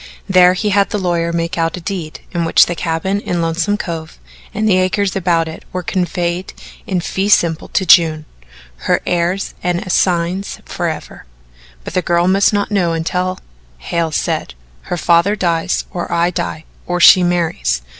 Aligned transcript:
There 0.27 0.55
he 0.55 0.71
had 0.71 0.89
the 0.89 0.97
lawyer 0.97 1.31
make 1.31 1.59
out 1.59 1.77
a 1.77 1.79
deed 1.79 2.21
in 2.31 2.43
which 2.43 2.65
the 2.65 2.73
cabin 2.73 3.19
in 3.19 3.39
Lonesome 3.39 3.77
Cove 3.77 4.17
and 4.51 4.67
the 4.67 4.79
acres 4.79 5.15
about 5.15 5.47
it 5.47 5.63
were 5.71 5.83
conveyed 5.83 6.53
in 6.87 7.01
fee 7.01 7.29
simple 7.29 7.67
to 7.67 7.85
June 7.85 8.25
her 8.89 9.01
heirs 9.05 9.53
and 9.61 9.79
assigns 9.85 10.57
forever; 10.65 11.25
but 11.83 11.93
the 11.93 12.01
girl 12.01 12.27
must 12.27 12.51
not 12.51 12.71
know 12.71 12.93
until, 12.93 13.37
Hale 13.77 14.11
said, 14.11 14.55
"her 14.89 14.97
father 14.97 15.35
dies, 15.35 15.85
or 15.91 16.11
I 16.11 16.31
die, 16.31 16.63
or 16.87 16.99
she 16.99 17.21
marries." 17.21 17.83